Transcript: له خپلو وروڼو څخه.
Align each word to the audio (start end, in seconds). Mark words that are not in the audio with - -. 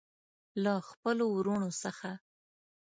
له 0.63 0.73
خپلو 0.89 1.25
وروڼو 1.31 1.69
څخه. 1.83 2.09